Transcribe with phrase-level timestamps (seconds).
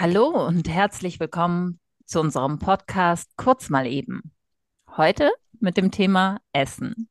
[0.00, 4.32] Hallo und herzlich willkommen zu unserem Podcast Kurz mal eben.
[4.96, 7.10] Heute mit dem Thema Essen.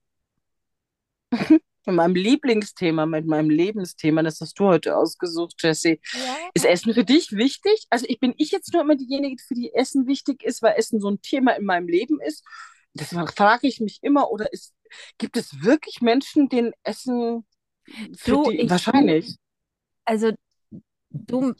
[1.29, 6.01] Mit meinem Lieblingsthema, mit meinem Lebensthema, das hast du heute ausgesucht, Jessie.
[6.13, 6.35] Ja.
[6.55, 7.85] Ist Essen für dich wichtig?
[7.91, 10.99] Also ich bin ich jetzt nur immer diejenige, für die Essen wichtig ist, weil Essen
[10.99, 12.43] so ein Thema in meinem Leben ist.
[12.95, 14.73] Deswegen frage ich mich immer, oder ist,
[15.19, 17.45] gibt es wirklich Menschen, denen Essen
[18.17, 19.35] für Du, die ich, wahrscheinlich?
[20.05, 20.31] also
[21.11, 21.53] du,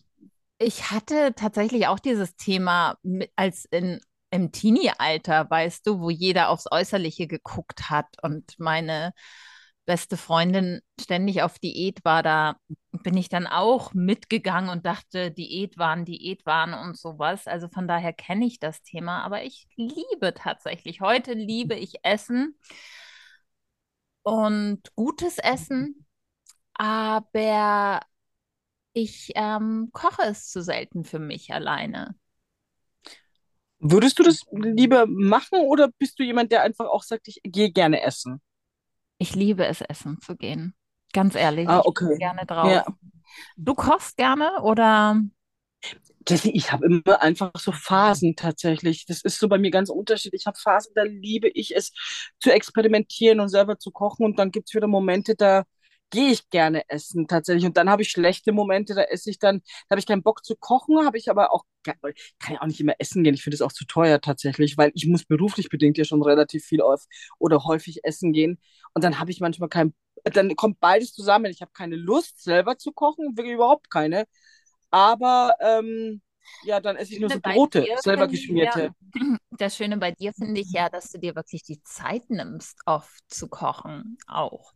[0.59, 6.49] ich hatte tatsächlich auch dieses Thema mit, als in, im Teenie-Alter, weißt du, wo jeder
[6.49, 9.13] aufs Äußerliche geguckt hat und meine
[9.85, 12.57] beste Freundin ständig auf Diät war, da
[12.91, 17.47] bin ich dann auch mitgegangen und dachte, Diät waren, Diät waren und sowas.
[17.47, 22.55] Also von daher kenne ich das Thema, aber ich liebe tatsächlich, heute liebe ich Essen
[24.23, 26.05] und gutes Essen,
[26.73, 28.01] aber
[28.93, 32.15] ich ähm, koche es zu selten für mich alleine.
[33.81, 37.71] Würdest du das lieber machen oder bist du jemand, der einfach auch sagt, ich gehe
[37.71, 38.41] gerne essen?
[39.17, 40.75] Ich liebe es, essen zu gehen.
[41.13, 42.17] Ganz ehrlich, Ah, ich bin okay.
[42.17, 42.83] gerne Ja.
[42.83, 42.85] drauf.
[43.57, 45.21] Du kochst gerne oder?
[46.27, 49.05] Jessie, ich habe immer einfach so Phasen tatsächlich.
[49.05, 50.41] Das ist so bei mir ganz unterschiedlich.
[50.43, 51.91] Ich habe Phasen, da liebe ich es
[52.39, 54.25] zu experimentieren und selber zu kochen.
[54.25, 55.63] Und dann gibt es wieder Momente, da
[56.09, 57.65] gehe ich gerne essen tatsächlich.
[57.65, 60.43] Und dann habe ich schlechte Momente, da esse ich dann, da habe ich keinen Bock
[60.43, 61.95] zu kochen, habe ich aber auch, kann
[62.49, 63.33] ja auch nicht immer essen gehen.
[63.33, 66.65] Ich finde es auch zu teuer tatsächlich, weil ich muss beruflich bedingt ja schon relativ
[66.65, 67.05] viel auf
[67.37, 68.59] oder häufig essen gehen.
[68.93, 69.93] Und dann habe ich manchmal kein,
[70.23, 71.45] dann kommt beides zusammen.
[71.45, 74.25] Ich habe keine Lust, selber zu kochen, wirklich überhaupt keine.
[74.91, 76.21] Aber ähm,
[76.63, 78.91] ja, dann esse ich nur so Brote, selber ich ja, geschmierte.
[79.51, 83.23] das Schöne bei dir finde ich ja, dass du dir wirklich die Zeit nimmst, oft
[83.27, 84.73] zu kochen, auch.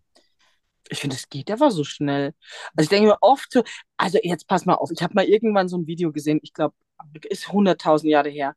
[0.89, 2.33] Ich finde, es geht einfach so schnell.
[2.75, 3.63] Also ich denke mir oft so,
[3.97, 6.75] also jetzt pass mal auf, ich habe mal irgendwann so ein Video gesehen, ich glaube,
[7.29, 8.55] ist hunderttausend Jahre her.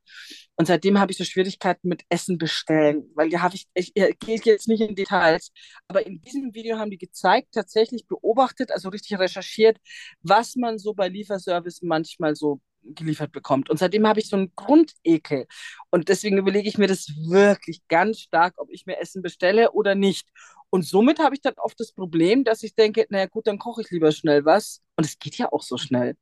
[0.56, 4.18] Und seitdem habe ich so Schwierigkeiten mit Essen bestellen, weil da habe ich, ich, ich
[4.18, 5.52] gehe jetzt nicht in Details,
[5.88, 9.78] aber in diesem Video haben die gezeigt, tatsächlich beobachtet, also richtig recherchiert,
[10.22, 12.60] was man so bei Lieferservice manchmal so
[12.94, 13.70] geliefert bekommt.
[13.70, 15.46] Und seitdem habe ich so einen Grundekel.
[15.90, 19.94] Und deswegen überlege ich mir das wirklich ganz stark, ob ich mir Essen bestelle oder
[19.94, 20.28] nicht.
[20.70, 23.82] Und somit habe ich dann oft das Problem, dass ich denke, naja gut, dann koche
[23.82, 24.82] ich lieber schnell was.
[24.96, 26.16] Und es geht ja auch so schnell.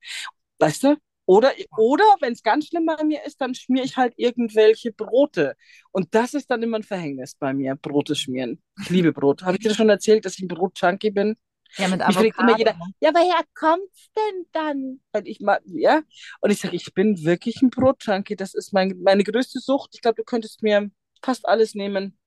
[0.59, 0.97] Weißt du?
[1.27, 5.57] Oder, oder wenn es ganz schlimm bei mir ist, dann schmiere ich halt irgendwelche Brote.
[5.91, 8.63] Und das ist dann immer ein Verhängnis bei mir, Brote schmieren.
[8.83, 9.43] Ich liebe Brot.
[9.43, 11.37] Habe ich dir schon erzählt, dass ich ein Brot-Junkie bin?
[11.77, 15.01] Ja, mit Mich fragt immer Avocado, jeder, ja, woher kommt's denn dann?
[15.12, 16.03] Und ich mag, ja.
[16.41, 18.37] Und ich sage, ich bin wirklich ein Brot-Junkie.
[18.37, 19.91] Das ist mein, meine größte Sucht.
[19.95, 20.91] Ich glaube, du könntest mir
[21.23, 22.19] fast alles nehmen.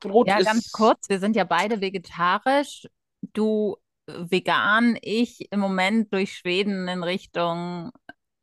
[0.00, 2.86] Brot Ja, ganz ist, kurz, wir sind ja beide vegetarisch.
[3.32, 7.92] Du vegan, ich im Moment durch Schweden in Richtung,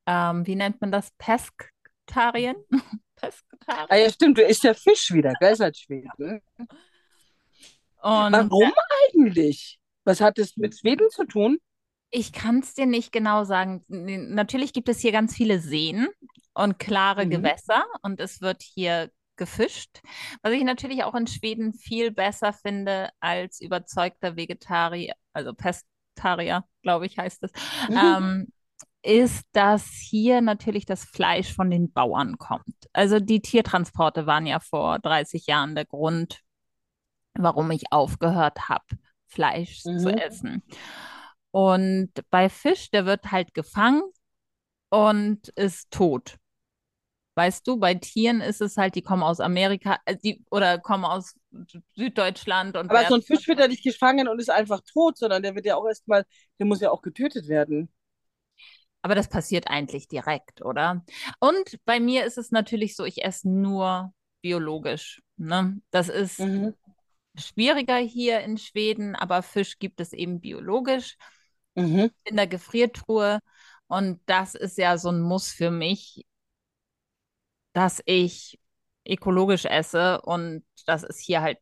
[0.06, 1.12] ähm, wie nennt man das?
[1.18, 2.56] Pesketarien?
[2.72, 4.12] ah ja, Pesketarien?
[4.12, 6.42] stimmt, du isst ja Fisch wieder, gell, seit Schweden.
[8.02, 8.72] Und Warum
[9.10, 9.80] eigentlich?
[10.08, 11.58] Was hat es mit Schweden zu tun?
[12.10, 13.84] ich kann es dir nicht genau sagen.
[13.90, 16.08] Natürlich gibt es hier ganz viele Seen
[16.54, 17.32] und klare Mhm.
[17.32, 20.00] Gewässer und es wird hier gefischt,
[20.42, 27.06] was ich natürlich auch in Schweden viel besser finde als überzeugter Vegetarier, also Pestarier, glaube
[27.06, 27.52] ich, heißt es,
[27.90, 27.98] Mhm.
[27.98, 28.48] ähm,
[29.04, 32.76] ist, dass hier natürlich das Fleisch von den Bauern kommt.
[32.94, 36.40] Also die Tiertransporte waren ja vor 30 Jahren der Grund,
[37.34, 38.86] warum ich aufgehört habe,
[39.28, 40.18] Fleisch zu Mhm.
[40.18, 40.64] essen.
[41.52, 44.04] Und bei Fisch, der wird halt gefangen
[44.90, 46.38] und ist tot.
[47.36, 51.06] Weißt du, bei Tieren ist es halt, die kommen aus Amerika, äh, die, oder kommen
[51.06, 51.36] aus
[51.96, 55.44] Süddeutschland und Aber so ein Fisch wird ja nicht gefangen und ist einfach tot, sondern
[55.44, 56.26] der wird ja auch erstmal,
[56.60, 57.90] der muss ja auch getötet werden.
[59.02, 61.04] Aber das passiert eigentlich direkt, oder?
[61.40, 65.22] Und bei mir ist es natürlich so, ich esse nur biologisch.
[65.38, 65.80] Ne?
[65.92, 66.74] Das ist Mhm.
[67.38, 71.18] Schwieriger hier in Schweden, aber Fisch gibt es eben biologisch
[71.76, 72.08] Mhm.
[72.26, 73.40] in der Gefriertruhe.
[73.88, 76.26] Und das ist ja so ein Muss für mich,
[77.74, 78.60] dass ich
[79.08, 81.60] ökologisch esse und das ist hier halt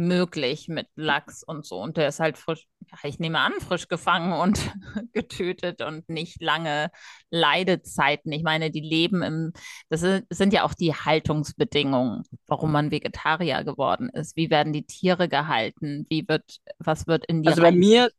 [0.00, 1.80] möglich mit Lachs und so.
[1.80, 2.66] Und der ist halt frisch,
[3.02, 4.58] ich nehme an, frisch gefangen und
[5.12, 6.90] getötet und nicht lange
[7.30, 8.32] Leidezeiten.
[8.32, 9.52] Ich meine, die leben im,
[9.90, 14.36] das sind, ja auch die Haltungsbedingungen, warum man Vegetarier geworden ist.
[14.36, 16.06] Wie werden die Tiere gehalten?
[16.08, 18.10] Wie wird, was wird in die Also bei mir,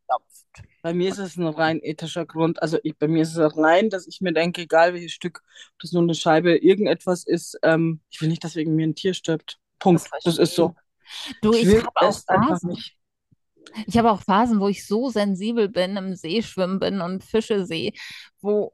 [0.83, 2.61] bei mir ist es ein rein ethischer Grund.
[2.61, 5.41] Also ich, bei mir ist es rein, dass ich mir denke, egal welches Stück,
[5.73, 8.95] ob das nur eine Scheibe irgendetwas ist, ähm, ich will nicht, dass wegen mir ein
[8.95, 9.57] Tier stirbt.
[9.79, 10.01] Das Punkt.
[10.01, 10.53] Das ist verstehe ich.
[10.53, 10.75] so.
[11.41, 12.77] Du, Ich habe auch Phasen.
[13.85, 17.65] Ich habe auch Phasen, wo ich so sensibel bin, im See schwimmen bin und Fische
[17.65, 17.93] sehe,
[18.41, 18.73] wo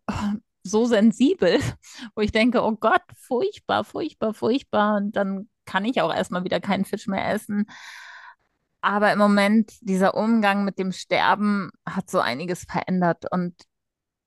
[0.64, 1.60] so sensibel,
[2.16, 4.98] wo ich denke, oh Gott, furchtbar, furchtbar, furchtbar.
[4.98, 7.66] Und dann kann ich auch erstmal wieder keinen Fisch mehr essen.
[8.82, 13.26] Aber im Moment, dieser Umgang mit dem Sterben hat so einiges verändert.
[13.32, 13.56] Und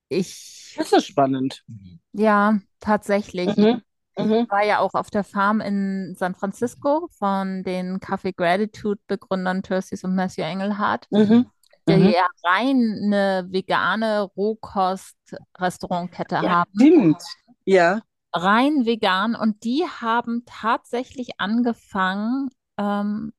[0.09, 1.65] ich, Das ist spannend.
[2.13, 3.57] ja, tatsächlich.
[3.57, 3.83] Mhm.
[4.21, 4.47] Ich Mhm.
[4.51, 10.03] war ja auch auf der Farm in San Francisco von den Café Gratitude Begründern Thurstis
[10.05, 11.47] und Matthew Engelhardt, Mhm.
[11.89, 12.09] die Mhm.
[12.11, 16.71] ja rein eine vegane Rohkost-Restaurantkette Ja, haben.
[16.75, 17.23] stimmt.
[17.65, 18.01] Ja.
[18.33, 19.35] Rein vegan.
[19.35, 23.33] Und die haben tatsächlich angefangen, ähm,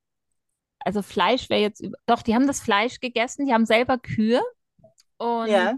[0.80, 4.42] also Fleisch wäre jetzt, über, doch, die haben das Fleisch gegessen, die haben selber Kühe.
[5.18, 5.74] Und Ja.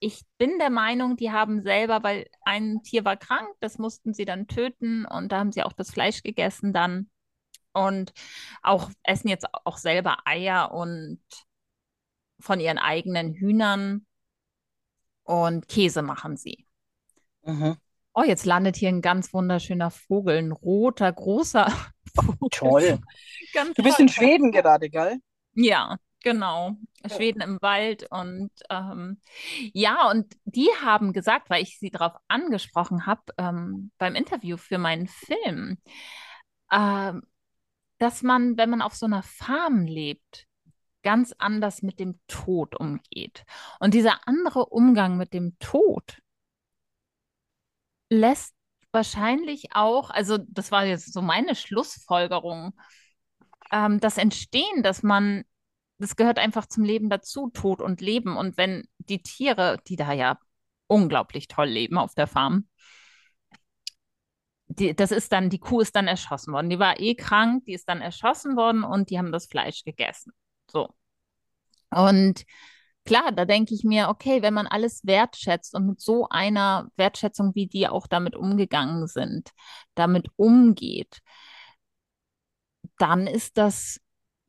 [0.00, 4.24] Ich bin der Meinung, die haben selber, weil ein Tier war krank, das mussten sie
[4.24, 7.10] dann töten und da haben sie auch das Fleisch gegessen dann
[7.72, 8.12] und
[8.62, 11.20] auch essen jetzt auch selber Eier und
[12.40, 14.04] von ihren eigenen Hühnern
[15.24, 16.66] und Käse machen sie.
[17.46, 17.78] Mhm.
[18.14, 21.70] Oh, jetzt landet hier ein ganz wunderschöner Vogel, ein roter, großer
[22.14, 22.50] Vogel.
[22.50, 22.98] Toll.
[23.52, 24.06] Ganz Du bist toll.
[24.06, 25.18] in Schweden gerade, gell?
[25.54, 26.76] Ja, genau.
[27.06, 29.20] Schweden im Wald und ähm,
[29.72, 34.78] ja, und die haben gesagt, weil ich sie darauf angesprochen habe ähm, beim Interview für
[34.78, 35.78] meinen Film,
[36.72, 37.22] ähm,
[37.98, 40.46] dass man, wenn man auf so einer Farm lebt,
[41.02, 43.44] ganz anders mit dem Tod umgeht.
[43.80, 46.20] Und dieser andere Umgang mit dem Tod
[48.10, 48.54] lässt
[48.92, 52.74] wahrscheinlich auch, also das war jetzt so meine Schlussfolgerung,
[53.70, 55.44] ähm, das entstehen, dass man,
[55.98, 58.36] das gehört einfach zum Leben dazu, Tod und Leben.
[58.36, 60.38] Und wenn die Tiere, die da ja
[60.86, 62.68] unglaublich toll leben auf der Farm,
[64.68, 66.70] die, das ist dann, die Kuh ist dann erschossen worden.
[66.70, 70.32] Die war eh krank, die ist dann erschossen worden und die haben das Fleisch gegessen.
[70.70, 70.94] So.
[71.90, 72.44] Und
[73.04, 77.54] klar, da denke ich mir, okay, wenn man alles wertschätzt und mit so einer Wertschätzung,
[77.54, 79.50] wie die auch damit umgegangen sind,
[79.94, 81.20] damit umgeht,
[82.98, 84.00] dann ist das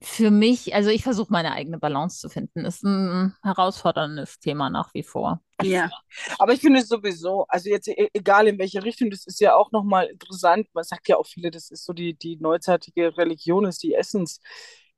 [0.02, 2.64] für mich, also ich versuche meine eigene Balance zu finden.
[2.64, 5.42] Ist ein herausforderndes Thema nach wie vor.
[5.62, 5.90] Ja.
[6.38, 9.56] Aber ich finde es sowieso, also jetzt e egal in welche Richtung, das ist ja
[9.56, 10.68] auch nochmal interessant.
[10.74, 14.40] Man sagt ja auch viele, das ist so die, die neuzeitige Religion, ist die Essens,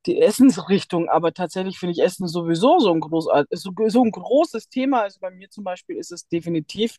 [0.06, 1.08] die Essensrichtung.
[1.08, 5.02] Aber tatsächlich finde ich Essen sowieso so ein, großart, so, so ein großes Thema.
[5.02, 6.98] Also bei mir zum Beispiel ist es definitiv,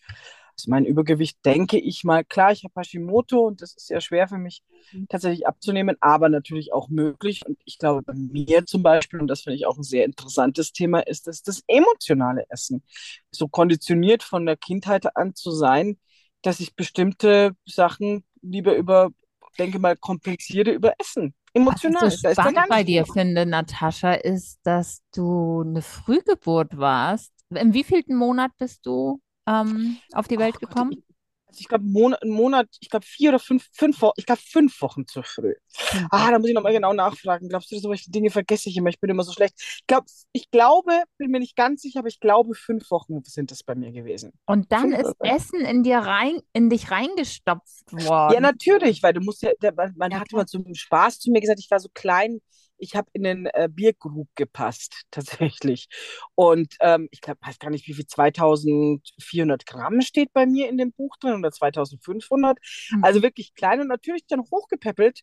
[0.56, 4.28] also mein Übergewicht, denke ich mal, klar, ich habe Hashimoto und das ist sehr schwer
[4.28, 4.64] für mich
[5.10, 7.46] tatsächlich abzunehmen, aber natürlich auch möglich.
[7.46, 10.72] Und ich glaube, bei mir zum Beispiel, und das finde ich auch ein sehr interessantes
[10.72, 12.84] Thema, ist das, das emotionale Essen.
[13.32, 15.98] So konditioniert von der Kindheit an zu sein,
[16.44, 19.10] dass ich bestimmte Sachen lieber über,
[19.58, 21.34] denke mal, kompensiere über Essen.
[21.54, 22.04] Emotional.
[22.04, 27.32] Was ich so Da spannend bei dir finde, Natascha, ist, dass du eine Frühgeburt warst.
[27.50, 30.92] Im wievielten Monat bist du ähm, auf die Welt Gott, gekommen?
[30.92, 31.04] ich,
[31.48, 34.42] also ich glaube, Monat, einen Monat, ich glaube, vier oder fünf, fünf Wochen, ich glaube,
[34.44, 35.54] fünf Wochen zu früh.
[35.92, 36.32] Fünf Ah, Wochen.
[36.32, 37.50] da muss ich nochmal genau nachfragen.
[37.50, 38.90] Glaubst du, solche Dinge vergesse ich immer?
[38.90, 39.56] Ich bin immer so schlecht.
[39.60, 43.52] Ich glaube, ich glaube, bin mir nicht ganz sicher, aber ich glaube, fünf Wochen sind
[43.52, 44.32] es bei mir gewesen.
[44.46, 45.38] Und dann Fünf ist sechs.
[45.38, 47.92] Essen in dir rein, in dich reingestopft
[48.26, 48.42] Ja, worden.
[48.42, 50.32] natürlich, weil du musst ja, man man Ja, hat klar.
[50.32, 52.42] immer zum Spaß zu mir gesagt, ich war so klein,
[52.84, 55.88] ich habe in den äh, Bierkrug gepasst, tatsächlich.
[56.36, 60.78] Und ähm, ich glaube, weiß gar nicht, wie viel, 2400 Gramm steht bei mir in
[60.78, 62.58] dem Buch drin oder 2500.
[62.92, 63.04] Mhm.
[63.04, 65.22] Also wirklich klein und natürlich dann hochgepäppelt.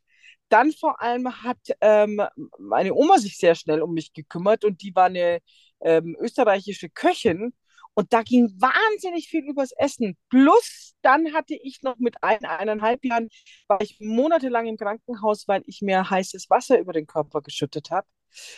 [0.49, 2.21] Dann vor allem hat ähm,
[2.59, 5.41] meine Oma sich sehr schnell um mich gekümmert und die war eine
[5.81, 7.53] ähm, österreichische Köchin.
[7.95, 10.17] Und da ging wahnsinnig viel übers Essen.
[10.29, 13.29] Plus, dann hatte ich noch mit ein, eineinhalb Jahren,
[13.69, 18.07] war ich monatelang im Krankenhaus, weil ich mir heißes Wasser über den Körper geschüttet habe.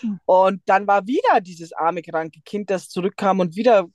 [0.00, 0.20] Hm.
[0.26, 3.88] Und dann war wieder dieses arme, kranke Kind, das zurückkam und wieder,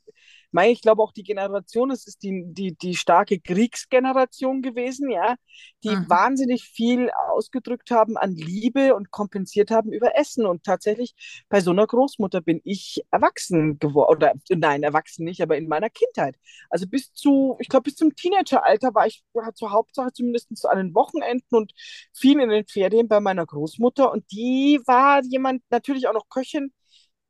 [0.51, 5.35] mein, ich glaube auch die Generation, es ist die, die, die starke Kriegsgeneration gewesen, ja,
[5.83, 6.09] die Mhm.
[6.09, 10.45] wahnsinnig viel ausgedrückt haben an Liebe und kompensiert haben über Essen.
[10.45, 11.15] Und tatsächlich
[11.49, 15.89] bei so einer Großmutter bin ich erwachsen geworden, oder nein, erwachsen nicht, aber in meiner
[15.89, 16.35] Kindheit.
[16.69, 19.23] Also bis zu, ich glaube, bis zum Teenageralter war ich
[19.55, 21.73] zur Hauptsache zumindest zu an den Wochenenden und
[22.13, 24.11] viel in den Ferien bei meiner Großmutter.
[24.11, 26.71] Und die war jemand, natürlich auch noch Köchin,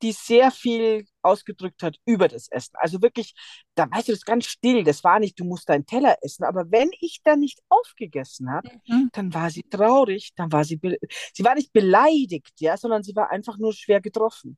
[0.02, 2.76] die sehr viel ausgedrückt hat über das Essen.
[2.80, 3.34] Also wirklich,
[3.76, 4.84] da weißt du, das ist ganz still.
[4.84, 6.44] Das war nicht, du musst deinen Teller essen.
[6.44, 9.10] Aber wenn ich dann nicht aufgegessen habe, Mhm.
[9.14, 10.80] dann war sie traurig, dann war sie,
[11.34, 14.58] sie war nicht beleidigt, ja, sondern sie war einfach nur schwer getroffen.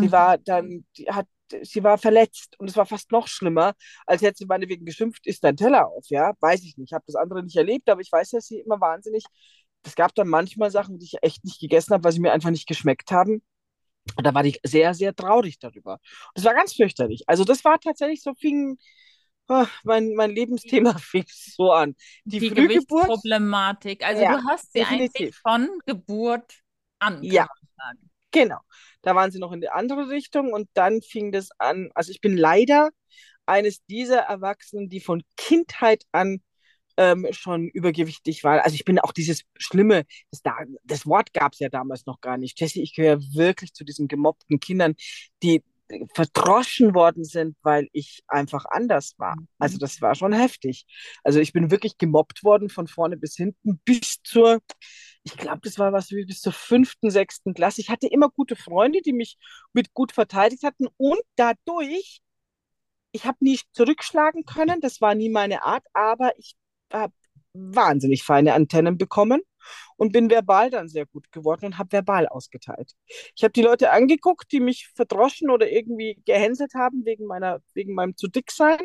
[0.00, 0.12] Die Mhm.
[0.12, 1.26] war dann, die hat,
[1.62, 3.74] sie war verletzt und es war fast noch schlimmer,
[4.06, 6.90] als hätte sie meinetwegen geschimpft, isst dein Teller auf, ja, weiß ich nicht.
[6.90, 9.24] Ich habe das andere nicht erlebt, aber ich weiß, dass sie immer wahnsinnig,
[9.84, 12.50] es gab dann manchmal Sachen, die ich echt nicht gegessen habe, weil sie mir einfach
[12.50, 13.42] nicht geschmeckt haben.
[14.16, 15.94] Und da war ich sehr, sehr traurig darüber.
[15.94, 16.00] Und
[16.34, 17.24] das war ganz fürchterlich.
[17.26, 18.78] Also das war tatsächlich so fing,
[19.48, 21.94] ah, mein, mein Lebensthema fing so an.
[22.24, 24.04] Die, Die Frühgeburt, Gewichtsproblematik.
[24.04, 25.40] Also ja, du hast sie eigentlich definitiv.
[25.42, 26.60] von Geburt
[26.98, 27.46] an, Ja,
[28.30, 28.58] genau.
[29.02, 31.90] Da waren sie noch in die andere Richtung und dann fing das an.
[31.94, 32.90] Also ich bin leider
[33.46, 36.42] eines dieser Erwachsenen, die von Kindheit an
[37.00, 38.64] ähm, schon übergewichtig war.
[38.64, 42.20] Also ich bin auch dieses Schlimme, das, da, das Wort gab es ja damals noch
[42.20, 42.60] gar nicht.
[42.60, 44.94] Jessie, ich gehöre wirklich zu diesen gemobbten Kindern,
[45.42, 45.64] die
[46.14, 49.36] verdroschen worden sind, weil ich einfach anders war.
[49.58, 49.80] Also Mhm.
[49.80, 50.86] das war schon heftig.
[51.24, 54.60] Also ich bin wirklich gemobbt worden von vorne bis hinten bis zur,
[55.24, 57.80] ich glaube, das war was wie bis zur fünften, sechsten Klasse.
[57.82, 59.38] Ich hatte immer gute Freunde, die mich
[59.72, 62.20] mit gut verteidigt hatten und dadurch
[63.12, 66.54] ich habe nie zurückschlagen können, das war nie meine Art, aber ich
[66.92, 67.14] habe
[67.52, 69.42] wahnsinnig feine Antennen bekommen
[69.96, 72.92] und bin verbal dann sehr gut geworden und habe verbal ausgeteilt.
[73.36, 77.94] Ich habe die Leute angeguckt, die mich verdroschen oder irgendwie gehänselt haben wegen meiner, wegen
[77.94, 78.80] meinem zu dick sein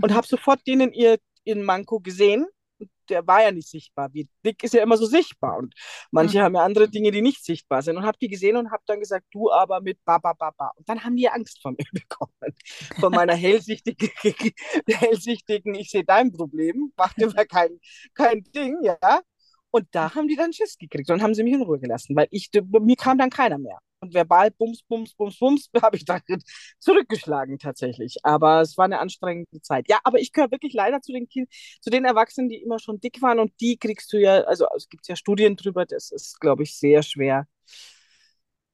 [0.00, 0.14] und Mhm.
[0.14, 2.46] habe sofort denen ihr, ihren Manko gesehen.
[3.08, 4.12] Der war ja nicht sichtbar.
[4.12, 5.58] Wie dick ist ja immer so sichtbar.
[5.58, 5.74] Und
[6.10, 7.96] manche haben ja andere Dinge, die nicht sichtbar sind.
[7.96, 10.72] Und habe die gesehen und habe dann gesagt, du aber mit Baba Baba.
[10.76, 12.54] Und dann haben die Angst vor mir bekommen.
[13.00, 14.10] Von meiner hellsichtigen,
[14.88, 17.80] hellsichtigen, ich sehe dein Problem, mach dir mal kein,
[18.14, 19.20] kein Ding, ja.
[19.70, 22.28] Und da haben die dann Schiss gekriegt und haben sie mich in Ruhe gelassen, weil
[22.30, 23.78] ich, mir kam dann keiner mehr.
[24.04, 26.20] Und verbal, bums, bums, bums, bums, habe ich dann
[26.78, 28.16] zurückgeschlagen tatsächlich.
[28.22, 29.86] Aber es war eine anstrengende Zeit.
[29.88, 31.48] Ja, aber ich gehöre wirklich leider zu den Kind
[31.80, 34.88] zu den Erwachsenen, die immer schon dick waren und die kriegst du ja, also es
[34.88, 37.46] gibt ja Studien drüber, das ist, glaube ich, sehr schwer,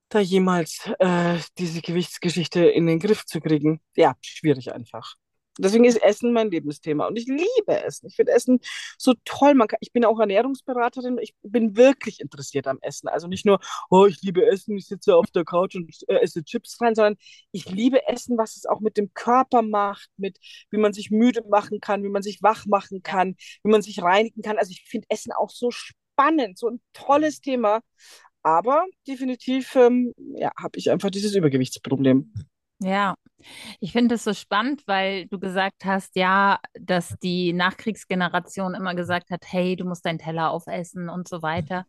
[0.08, 3.80] da jemals äh, diese Gewichtsgeschichte in den Griff zu kriegen.
[3.96, 5.16] Ja, schwierig einfach.
[5.62, 8.06] Deswegen ist Essen mein Lebensthema und ich liebe Essen.
[8.08, 8.60] Ich finde Essen
[8.98, 9.54] so toll.
[9.54, 11.18] Man kann, ich bin auch Ernährungsberaterin.
[11.20, 13.08] Ich bin wirklich interessiert am Essen.
[13.08, 16.44] Also nicht nur, oh, ich liebe Essen, ich sitze auf der Couch und äh, esse
[16.44, 17.16] Chips rein, sondern
[17.52, 20.38] ich liebe Essen, was es auch mit dem Körper macht, mit
[20.70, 24.02] wie man sich müde machen kann, wie man sich wach machen kann, wie man sich
[24.02, 24.58] reinigen kann.
[24.58, 27.80] Also ich finde Essen auch so spannend, so ein tolles Thema.
[28.42, 32.32] Aber definitiv ähm, ja, habe ich einfach dieses Übergewichtsproblem.
[32.82, 33.14] Ja,
[33.78, 39.30] ich finde es so spannend, weil du gesagt hast, ja, dass die Nachkriegsgeneration immer gesagt
[39.30, 41.86] hat, hey, du musst deinen Teller aufessen und so weiter.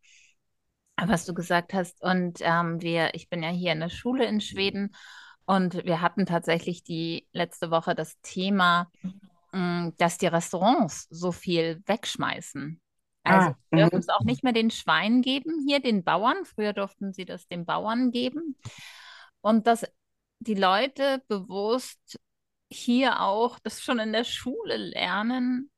[0.97, 2.01] Was du gesagt hast.
[2.03, 4.93] Und ähm, wir, ich bin ja hier in der Schule in Schweden
[5.45, 8.91] und wir hatten tatsächlich die letzte Woche das Thema,
[9.51, 12.79] mh, dass die Restaurants so viel wegschmeißen.
[13.23, 13.99] Also Ah, wir dürfen mhm.
[13.99, 16.45] es auch nicht mehr den Schweinen geben, hier den Bauern.
[16.45, 18.55] Früher durften sie das den Bauern geben.
[19.41, 19.85] Und dass
[20.41, 22.19] die Leute bewusst
[22.69, 25.69] hier auch das schon in der Schule lernen,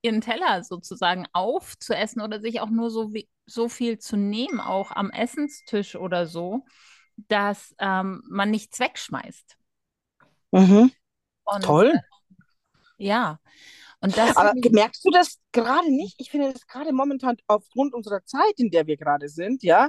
[0.00, 4.90] ihren Teller sozusagen aufzuessen oder sich auch nur so, wie, so viel zu nehmen, auch
[4.90, 6.64] am Essenstisch oder so,
[7.28, 9.56] dass ähm, man nichts wegschmeißt.
[10.52, 10.92] Mhm.
[11.44, 12.00] Und Toll.
[12.96, 13.38] ja,
[14.00, 16.16] und das Aber merkst du das gerade nicht?
[16.18, 19.88] Ich finde das gerade momentan aufgrund unserer Zeit, in der wir gerade sind, ja,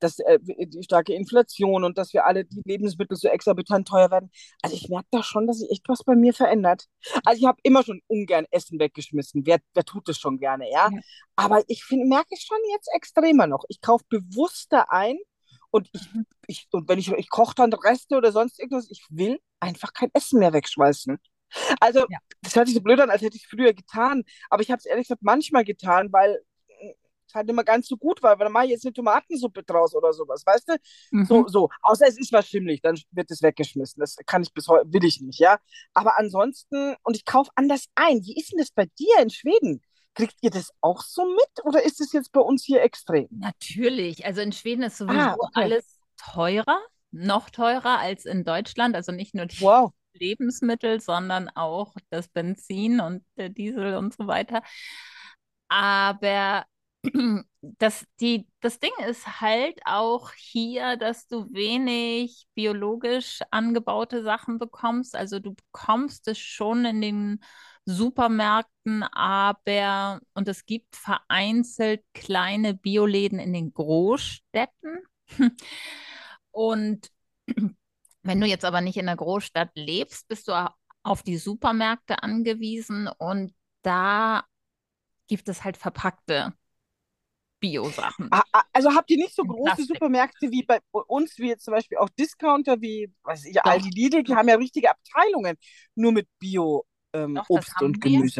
[0.00, 4.30] dass äh, die starke Inflation und dass wir alle die Lebensmittel so exorbitant teuer werden.
[4.62, 6.86] Also ich merke da schon, dass sich echt was bei mir verändert.
[7.24, 9.44] Also ich habe immer schon ungern Essen weggeschmissen.
[9.44, 10.88] Wer, wer tut das schon gerne, ja?
[10.90, 11.00] ja,
[11.36, 13.64] Aber ich merke ich schon jetzt extremer noch.
[13.68, 15.18] Ich kaufe bewusster ein
[15.70, 19.04] und ich, mhm, ich und wenn ich, ich koche dann Reste oder sonst irgendwas, ich
[19.10, 21.18] will einfach kein Essen mehr wegschmeißen.
[21.80, 24.24] Also, ja, das hört sich so blöd an, als hätte ich es früher getan.
[24.50, 26.40] Aber ich habe es ehrlich gesagt manchmal getan, weil
[27.26, 28.38] es halt immer ganz so gut war.
[28.38, 30.76] Weil dann mache ich jetzt eine Tomatensuppe draus oder sowas, weißt du?
[31.12, 31.26] mhm.
[31.26, 31.68] So, so.
[31.82, 34.00] Außer es ist was schimmelig, dann wird es weggeschmissen.
[34.00, 35.58] Das kann ich bis heute, will ich nicht, ja.
[35.94, 38.22] Aber ansonsten, und ich kaufe anders ein.
[38.24, 39.82] Wie ist denn das bei dir in Schweden?
[40.14, 43.28] Kriegt ihr das auch so mit oder ist es jetzt bei uns hier extrem?
[43.30, 44.24] Natürlich.
[44.26, 45.50] Also in Schweden ist Ah, sowieso okay.
[45.64, 46.78] alles teurer,
[47.10, 48.94] noch teurer als in Deutschland.
[48.94, 49.92] Also nicht nur die Wow.
[50.14, 54.62] Lebensmittel, sondern auch das Benzin und der Diesel und so weiter.
[55.68, 56.64] Aber
[57.62, 65.16] das, die, das Ding ist halt auch hier, dass du wenig biologisch angebaute Sachen bekommst.
[65.16, 67.44] Also du bekommst es schon in den
[67.84, 75.02] Supermärkten, aber und es gibt vereinzelt kleine Bioläden in den Großstädten.
[76.52, 77.10] Und
[78.22, 83.08] wenn du jetzt aber nicht in der Großstadt lebst, bist du auf die Supermärkte angewiesen
[83.18, 84.44] und da
[85.26, 86.52] gibt es halt verpackte
[87.60, 89.86] Bio-Sachen Ah, ah, Also habt ihr nicht so große Plastik.
[89.86, 94.22] Supermärkte wie bei uns, wie jetzt zum Beispiel auch Discounter, wie weiß ich, Aldi, Lidl,
[94.24, 95.56] die haben ja richtige Abteilungen
[95.94, 98.30] nur mit Bio ähm, und haben wir.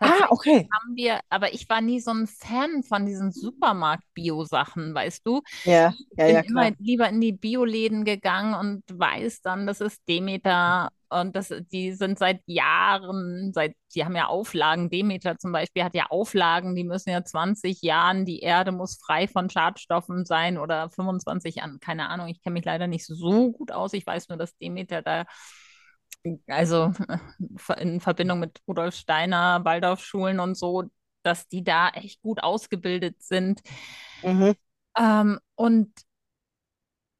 [0.00, 0.68] Ah, okay.
[0.72, 5.42] haben wir, aber ich war nie so ein Fan von diesen Supermarkt-Bio-Sachen, weißt du?
[5.64, 9.80] Ja, Ich ja, bin ja, immer lieber in die Bioläden gegangen und weiß dann, das
[9.80, 15.52] ist Demeter und das, die sind seit Jahren, seit, die haben ja Auflagen, Demeter zum
[15.52, 20.26] Beispiel hat ja Auflagen, die müssen ja 20 Jahren, die Erde muss frei von Schadstoffen
[20.26, 24.06] sein oder 25 Jahren, keine Ahnung, ich kenne mich leider nicht so gut aus, ich
[24.06, 25.24] weiß nur, dass Demeter da
[26.46, 26.92] also
[27.78, 30.84] in Verbindung mit Rudolf Steiner, Waldorfschulen und so,
[31.22, 33.60] dass die da echt gut ausgebildet sind.
[34.22, 34.54] Mhm.
[34.96, 35.92] Ähm, und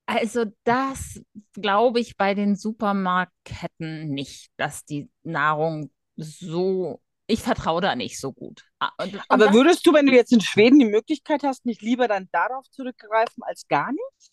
[0.06, 1.20] also das
[1.52, 8.32] glaube ich bei den Supermarktketten nicht, dass die Nahrung so, ich vertraue da nicht so
[8.32, 8.64] gut.
[8.78, 11.82] Ah, und, und Aber würdest du, wenn du jetzt in Schweden die Möglichkeit hast, nicht
[11.82, 14.30] lieber dann darauf zurückgreifen als gar nicht?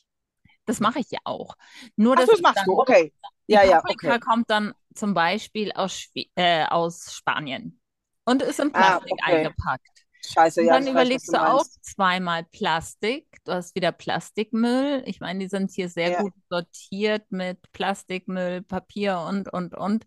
[0.66, 1.56] das mache ich ja auch.
[1.96, 3.14] Nur Ach, das das machst dann, du, okay.
[3.52, 4.20] Die Ja, ja, Paprika okay.
[4.20, 7.80] kommt dann zum Beispiel aus, Schwe äh, aus Spanien
[8.26, 9.54] und ist in Ah, Plastik okay.
[9.54, 10.06] eingepackt.
[10.26, 13.28] Scheiße, Und ja, dann ich weiß, überlegst du auch zweimal Plastik.
[13.46, 15.04] Du hast wieder Plastikmüll.
[15.06, 16.14] Ich meine, die sind hier sehr Ja.
[16.14, 20.06] gut sortiert mit Plastikmüll, Papier und, und, und.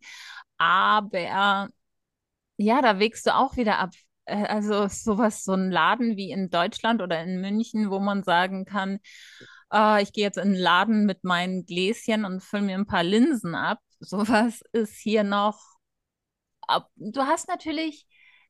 [0.59, 1.71] Aber
[2.57, 3.90] ja, da wägst du auch wieder ab.
[4.28, 8.64] Äh, Also sowas, so ein Laden wie in Deutschland oder in München, wo man sagen
[8.64, 9.00] kann,
[9.70, 13.04] ah, ich gehe jetzt in den Laden mit meinen Gläschen und fülle mir ein paar
[13.04, 13.80] Linsen ab.
[14.00, 15.58] Sowas ist hier noch.
[16.97, 18.06] Du hast natürlich,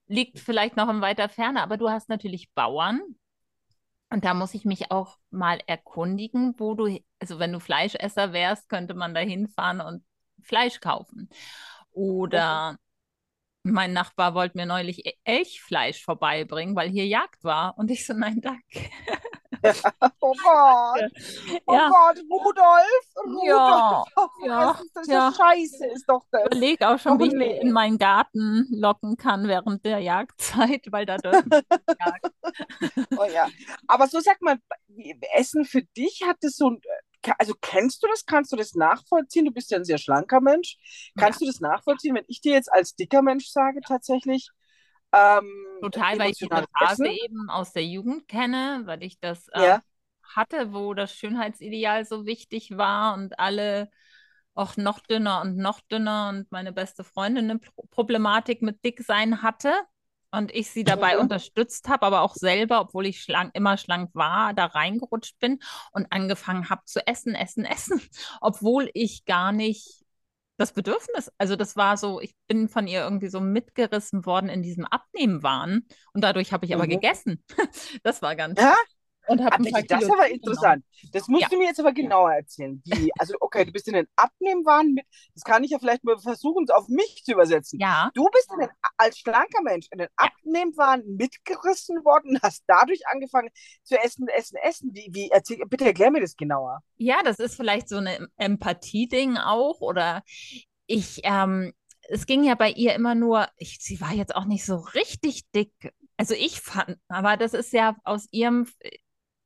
[0.06, 3.00] liegt vielleicht noch in weiter Ferne, aber du hast natürlich Bauern.
[4.10, 8.68] Und da muss ich mich auch mal erkundigen, wo du, also wenn du Fleischesser wärst,
[8.68, 10.02] könnte man da hinfahren und
[10.42, 11.28] Fleisch kaufen.
[11.90, 12.78] Oder
[13.72, 17.76] mein Nachbar wollte mir neulich E- Elchfleisch vorbeibringen, weil hier Jagd war.
[17.78, 18.62] Und ich so, nein, danke.
[20.20, 21.10] Oh Gott,
[21.66, 25.06] oh Ja, Gott, Rudolf, Rudolf, ja, was ja, ist das?
[25.08, 25.32] ja.
[25.36, 26.44] Scheiße ist doch das.
[26.46, 27.58] Überleg auch schon, Oh wie ich nee.
[27.58, 31.50] in meinen Garten locken kann während der Jagdzeit, weil da dürfen.
[33.18, 33.48] Oh ja.
[33.86, 34.58] Aber so sag mal,
[34.88, 36.80] wie- Essen für dich hat das so ein,
[37.38, 39.44] also kennst du das, kannst du das nachvollziehen?
[39.44, 40.76] Du bist ja ein sehr schlanker Mensch.
[41.14, 44.50] Ja, Kannst du das nachvollziehen, wenn ich dir jetzt als dicker Mensch sage, tatsächlich
[45.12, 49.46] ähm, total, weil ich diese emotionales Phase eben aus der Jugend kenne, weil ich das
[49.54, 49.82] ähm, Ja,
[50.22, 53.90] hatte, wo das Schönheitsideal so wichtig war und alle
[54.54, 59.42] auch noch dünner und noch dünner und meine beste Freundin eine Pro Problematik mit Dicksein
[59.42, 59.72] hatte
[60.30, 64.54] und ich sie dabei unterstützt habe, aber auch selber, obwohl ich schlank, immer schlank war,
[64.54, 65.58] da reingerutscht bin
[65.92, 68.00] und angefangen habe zu essen, essen, essen,
[68.40, 70.04] obwohl ich gar nicht
[70.56, 74.62] das Bedürfnis, also das war so, ich bin von ihr irgendwie so mitgerissen worden in
[74.62, 76.88] diesem Abnehmwahn und dadurch habe ich aber Mhm.
[76.88, 77.44] gegessen.
[78.02, 78.74] Das war ganz Ja,
[79.28, 80.84] und ein paar das ist aber interessant.
[81.12, 82.82] Das musst Ja, du mir jetzt aber genauer erzählen.
[82.84, 86.18] Wie, also, okay, du bist in den Abnehmwahn mit, das kann ich ja vielleicht mal
[86.18, 87.80] versuchen, auf mich zu übersetzen.
[87.80, 90.08] ja, Du bist den, als schlanker Mensch in den.
[90.16, 93.50] Abnehmwahn mitgerissen worden, hast dadurch angefangen
[93.82, 94.90] zu essen, essen, essen.
[94.94, 96.82] Wie, wie, erzähl, bitte erklär mir das genauer.
[96.96, 100.22] Ja, das ist vielleicht so eine Empathie-Ding auch oder
[100.86, 101.72] ich, ähm,
[102.08, 105.50] es ging ja bei ihr immer nur, ich, sie war jetzt auch nicht so richtig
[105.52, 105.72] dick.
[106.16, 108.66] Also ich fand, aber das ist ja aus ihrem,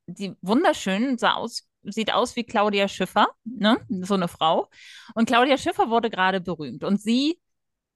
[0.07, 3.77] die wunderschön, sah aus, sieht aus wie Claudia Schiffer, ne?
[4.01, 4.69] So eine Frau.
[5.15, 7.39] Und Claudia Schiffer wurde gerade berühmt und sie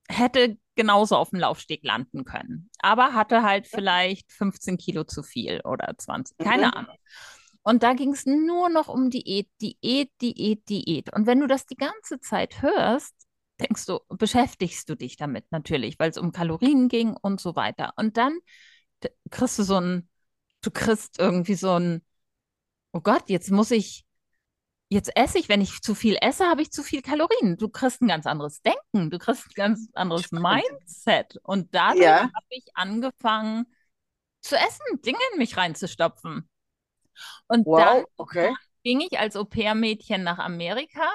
[0.10, 5.62] hätte genauso auf dem Laufsteg landen können, aber hatte halt vielleicht 15 Kilo zu viel
[5.66, 6.74] oder 20, keine Mhm.
[6.74, 6.96] Ahnung.
[7.64, 11.14] Und da ging es nur noch um Diät, Diät, Diät, Diät.
[11.14, 13.14] Und wenn du das die ganze Zeit hörst,
[13.60, 17.92] denkst du, beschäftigst du dich damit natürlich, weil es um Kalorien ging und so weiter.
[17.98, 18.38] Und dann
[19.30, 20.10] kriegst du so ein,
[20.62, 22.02] du kriegst irgendwie so ein,
[22.92, 24.06] oh Gott, jetzt muss ich,
[24.90, 27.58] jetzt esse ich, wenn ich zu viel esse, habe ich zu viel Kalorien.
[27.58, 30.32] Du kriegst ein ganz anderes Denken, du kriegst ein ganz anderes.
[30.32, 31.38] Mindset.
[31.44, 33.66] Und dadurch Ja, habe ich angefangen
[34.42, 36.50] zu essen, Dinge in mich reinzustopfen.
[37.48, 38.56] Und dann wow, okay.
[38.84, 41.10] ging ich als Au-pair-Mädchen nach Amerika,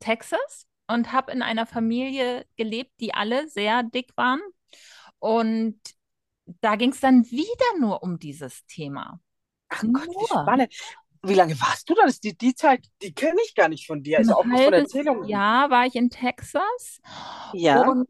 [0.00, 4.40] Texas, und habe in einer Familie gelebt, die alle sehr dick waren.
[5.18, 5.78] Und
[6.60, 9.20] da ging es dann wieder nur um dieses Thema.
[9.68, 10.74] Ach Gott, wie Nur spannend.
[11.24, 12.02] Wie lange warst du da?
[12.22, 14.18] Die, die Zeit, die kenne ich gar nicht von dir.
[14.18, 15.28] Also auch nicht von Erzählungen.
[15.28, 17.00] Jahr war ich in Texas
[17.52, 18.08] Ja, und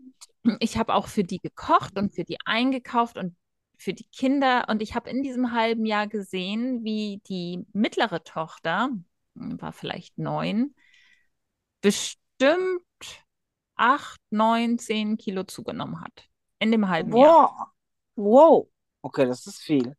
[0.61, 3.37] ich habe auch für die gekocht und für die eingekauft und
[3.77, 4.67] für die Kinder.
[4.69, 8.91] Und ich habe in diesem halben Jahr gesehen, wie die mittlere Tochter,
[9.35, 10.75] war vielleicht neun,
[11.83, 12.83] bestimmt
[13.77, 16.29] acht, neun, zehn Kilo zugenommen hat.
[16.59, 17.73] In dem halben Jahr.
[18.17, 18.69] Wow.
[19.03, 19.97] Okay, das ist viel.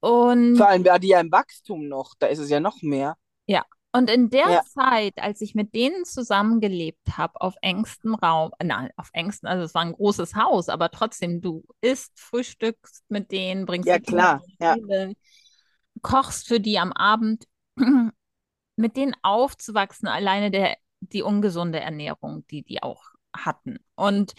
[0.00, 2.14] Und Vor allem war die ja im Wachstum noch.
[2.18, 3.16] Da ist es ja noch mehr.
[3.46, 8.52] ja, und in der Ja, Zeit, als ich mit denen zusammengelebt habe, auf engstem Raum,
[8.62, 13.32] nein, auf engstem, also es war ein großes Haus, aber trotzdem, du isst, frühstückst mit
[13.32, 14.42] denen, bringst ja die Kinder klar.
[14.60, 14.78] Ja.
[14.78, 15.14] Schule,
[16.02, 17.46] kochst für die am Abend,
[18.76, 23.04] mit denen aufzuwachsen, alleine der die ungesunde Ernährung, die die auch
[23.36, 23.78] hatten.
[23.94, 24.32] Und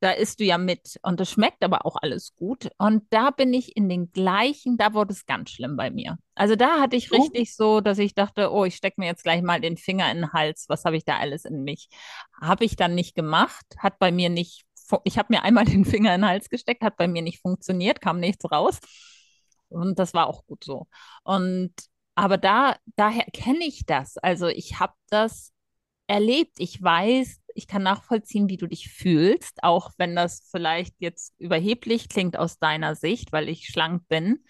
[0.00, 0.98] da isst du ja mit.
[1.02, 2.70] Und das schmeckt aber auch alles gut.
[2.78, 6.18] Und da bin ich in den gleichen, da wurde es ganz schlimm bei mir.
[6.34, 7.16] Also da hatte ich Oh.
[7.16, 10.18] richtig so, dass ich dachte, oh, ich stecke mir jetzt gleich mal den Finger in
[10.18, 10.66] den Hals.
[10.68, 11.88] Was habe ich da alles in mich?
[12.40, 14.64] Habe ich dann nicht gemacht, hat bei mir nicht,
[15.04, 18.00] ich habe mir einmal den Finger in den Hals gesteckt, hat bei mir nicht funktioniert,
[18.00, 18.78] kam nichts raus.
[19.68, 20.86] Und das war auch gut so.
[21.24, 21.72] Und
[22.14, 24.16] aber da, daher kenne ich das.
[24.18, 25.52] Also ich habe das
[26.08, 26.58] erlebt.
[26.58, 32.08] Ich weiß, ich kann nachvollziehen, wie du dich fühlst, auch wenn das vielleicht jetzt überheblich
[32.08, 34.44] klingt aus deiner Sicht, weil ich schlank bin.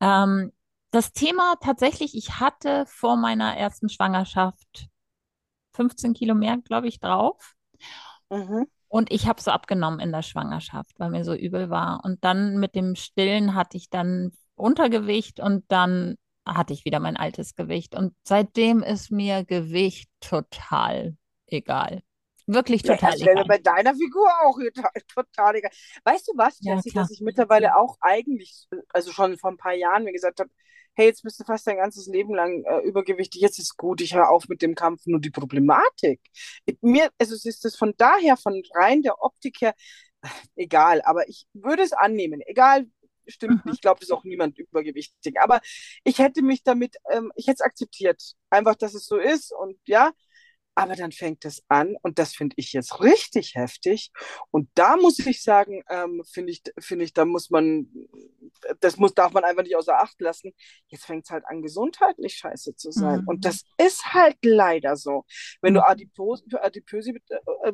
[0.00, 0.52] Ähm,
[0.90, 4.88] das Thema tatsächlich, ich hatte vor meiner ersten Schwangerschaft
[5.74, 7.54] 15 Kilo mehr, glaube ich, drauf.
[8.28, 8.66] Mhm.
[8.88, 12.00] Und ich habe so abgenommen in der Schwangerschaft, weil mir so übel war.
[12.04, 17.16] Und dann mit dem Stillen hatte ich dann Untergewicht und dann hatte ich wieder mein
[17.16, 17.94] altes Gewicht.
[17.94, 22.02] Und seitdem ist mir Gewicht total egal.
[22.46, 23.44] Wirklich Ja, total wäre egal.
[23.44, 24.58] bei deiner Figur auch
[25.14, 25.70] total, egal.
[26.04, 27.08] Weißt du was, Ja, Jessie, klar.
[27.08, 30.50] dass ich mittlerweile auch eigentlich, also schon vor ein paar Jahren mir gesagt habe,
[30.94, 34.14] hey, jetzt bist du fast dein ganzes Leben lang äh, übergewichtig, jetzt ist gut, ich
[34.14, 36.20] höre auf mit dem Kampf, nur die Problematik.
[36.80, 39.74] Mir, also es ist das von daher, von rein der Optik her,
[40.56, 42.86] egal, aber ich würde es annehmen, egal,
[43.30, 43.72] stimmt Mhm.
[43.72, 45.60] ich glaube, das ist auch niemand übergewichtig, aber
[46.04, 49.76] ich hätte mich damit, ähm, ich hätte es akzeptiert, einfach, dass es so ist und
[49.86, 50.12] ja,
[50.74, 54.10] aber dann fängt es an und das finde ich jetzt richtig heftig.
[54.50, 57.88] Und da muss ich sagen, ähm, finde ich, finde ich, da muss man,
[58.80, 60.52] das muss, darf man einfach nicht außer Acht lassen.
[60.88, 63.22] Jetzt fängt es halt an, gesundheitlich scheiße zu sein.
[63.22, 63.28] Mhm.
[63.28, 65.24] Und das ist halt leider so.
[65.60, 65.86] Wenn du Mhm.
[65.86, 67.12] adipos, adipös, äh,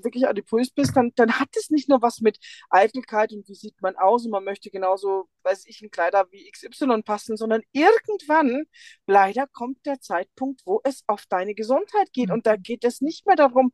[0.02, 2.38] wirklich adipös bist, dann, dann hat es nicht nur was mit
[2.70, 6.50] Eitelkeit und wie sieht man aus und man möchte genauso, weiß ich, in Kleider wie
[6.50, 8.64] XY passen, sondern irgendwann
[9.06, 12.30] leider kommt der Zeitpunkt, wo es auf deine Gesundheit geht.
[12.30, 13.72] Und da geht es nicht mehr darum,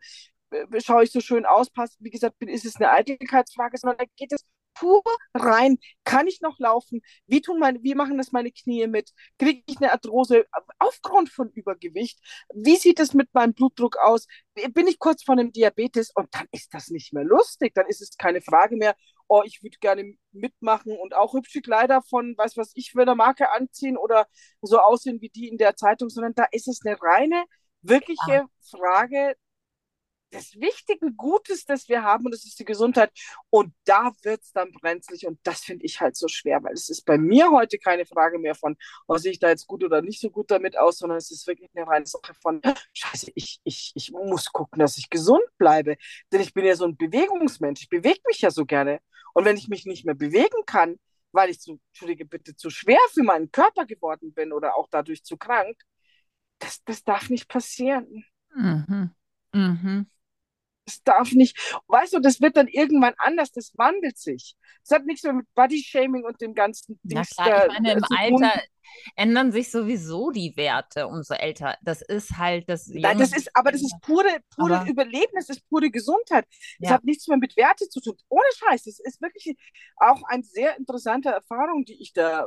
[0.51, 4.05] äh, schaue ich so schön aus, passt, wie gesagt, ist es eine Eitelkeitsfrage, sondern da
[4.16, 4.44] geht es
[4.75, 5.03] pur
[5.35, 5.79] rein.
[6.05, 7.03] Kann ich noch laufen?
[7.27, 9.11] Wie tun meine, wie machen das meine Knie mit?
[9.38, 10.46] Kriege ich eine Arthrose
[10.79, 12.18] aufgrund von Übergewicht?
[12.55, 14.27] Wie sieht es mit meinem Blutdruck aus?
[14.72, 16.11] Bin ich kurz vor einem Diabetes?
[16.14, 17.75] Und dann ist das nicht mehr lustig.
[17.75, 18.94] Dann ist es keine Frage mehr,
[19.29, 23.14] oh, ich würde gerne mitmachen und auch hübsche Kleider von, weiß was ich, für eine
[23.14, 24.27] Marke anziehen oder
[24.61, 27.44] so aussehen wie die in der Zeitung, sondern da ist es eine reine,
[27.82, 29.36] wirkliche Frage
[30.32, 33.10] des wichtigen Gutes, das wir haben, und das ist die Gesundheit.
[33.50, 35.26] Und da wird es dann brenzlig.
[35.26, 38.38] Und das finde ich halt so schwer, weil es ist bei mir heute keine Frage
[38.38, 41.18] mehr von, oh, sehe ich da jetzt gut oder nicht so gut damit aus, sondern
[41.18, 42.60] es ist wirklich eine reine Sache von,
[42.94, 45.96] scheiße, ich, ich, ich muss gucken, dass ich gesund bleibe.
[46.32, 47.82] Denn ich bin ja so ein Bewegungsmensch.
[47.82, 49.00] Ich bewege mich ja so gerne.
[49.34, 50.98] Und wenn ich mich nicht mehr bewegen kann,
[51.32, 55.24] weil ich zu, Entschuldige bitte, zu schwer für meinen Körper geworden bin oder auch dadurch
[55.24, 55.76] zu krank,
[56.62, 58.25] das, das darf nicht passieren.
[58.55, 59.11] Mhm.
[59.53, 60.07] Mhm.
[60.85, 64.57] Das darf nicht, weißt du, das wird dann irgendwann anders, das wandelt sich.
[64.83, 68.05] Das hat nichts mehr mit Bodyshaming und dem ganzen Ja Dings klar, ich meine, im.
[68.11, 68.62] Alter
[69.16, 71.76] ändern sich sowieso die Werte, umso älter.
[71.82, 75.48] Das ist halt das Nein, das ist, aber das ist pure, pure Aber- Überleben, das
[75.48, 76.46] ist pure Gesundheit.
[76.78, 76.94] Das Ja.
[76.96, 78.16] hat nichts mehr mit Werte zu tun.
[78.28, 79.56] Ohne Scheiß, das ist wirklich
[79.96, 82.46] auch eine sehr interessante Erfahrung, die ich da,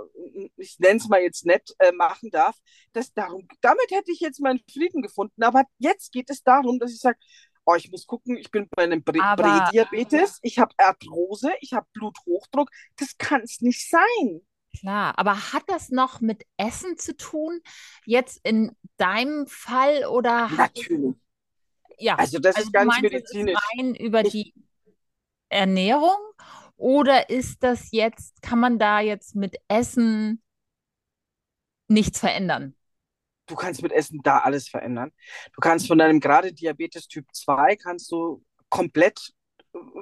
[0.57, 2.57] ich nenne es mal jetzt nett, äh, machen darf.
[2.93, 5.43] Das darum, damit hätte ich jetzt meinen Frieden gefunden.
[5.43, 7.17] Aber jetzt geht es darum, dass ich sage,
[7.65, 12.69] oh, ich muss gucken, ich bin bei einem Prädiabetes, ich habe Arthrose, ich habe Bluthochdruck.
[12.97, 14.41] Das kann es nicht sein.
[14.79, 17.61] Klar, aber hat das noch mit Essen zu tun?
[18.05, 21.15] Jetzt in deinem Fall oder Natürlich.
[21.97, 23.59] ja, Also das also ist ganz meinst, es ist medizinisch.
[23.77, 24.53] rein über Ich- die
[25.49, 26.17] Ernährung
[26.77, 30.41] oder ist das jetzt, kann man da jetzt mit Essen
[31.87, 32.75] nichts verändern?
[33.47, 35.11] du kannst mit Essen da alles verändern.
[35.53, 39.34] Du kannst von deinem gerade Diabetes Typ 2 kannst du komplett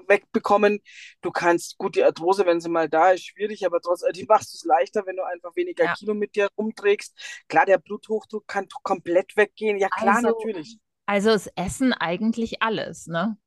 [0.07, 0.79] wegbekommen.
[1.21, 4.53] Du kannst, gut, die Arthrose, wenn sie mal da ist, schwierig, aber trotzdem, die machst
[4.53, 5.93] du es leichter, wenn du einfach weniger Ja.
[5.95, 7.43] Kilo mit dir rumträgst.
[7.47, 9.77] Klar, der Bluthochdruck kann komplett weggehen.
[9.77, 10.77] Ja, klar, Also- natürlich.
[11.05, 13.37] Also ist Essen eigentlich alles, ne?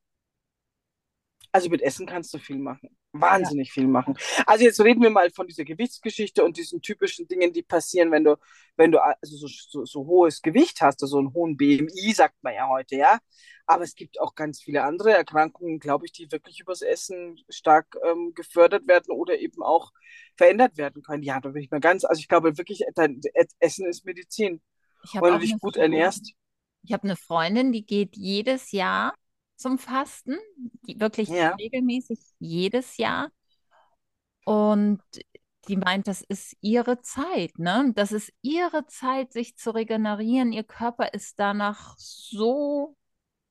[1.53, 2.95] Also mit Essen kannst du viel machen.
[3.21, 4.17] Wahnsinnig viel machen.
[4.47, 8.25] Also jetzt reden wir mal von dieser Gewichtsgeschichte und diesen typischen Dingen, die passieren, wenn
[8.25, 8.37] du,
[8.77, 12.55] wenn du also so, so, so hohes Gewicht hast, also einen hohen BMI, sagt man
[12.55, 13.19] ja heute, ja.
[13.67, 17.97] Aber es gibt auch ganz viele andere Erkrankungen, glaube ich, die wirklich übers Essen stark
[18.05, 19.93] ähm, gefördert werden oder eben auch
[20.37, 21.25] verändert werden können.
[21.25, 23.21] Ja, da bin ich mal ganz, also ich glaube wirklich, dein
[23.59, 24.63] Essen ist Medizin.
[25.13, 26.33] Wenn du dich gut Freundin- ernährst.
[26.83, 29.15] Ich habe eine Freundin, die geht jedes Jahr
[29.57, 30.37] zum Fasten,
[30.87, 31.57] wirklich Ja.
[31.59, 33.31] regelmäßig jedes Jahr.
[34.45, 35.01] Und
[35.69, 37.93] die meint, das ist ihre Zeit, ne?
[37.97, 40.53] Das ist ihre Zeit, sich zu regenerieren.
[40.53, 42.97] Ihr Körper ist danach so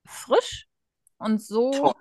[0.05, 0.67] frisch
[1.17, 1.93] und so Toll.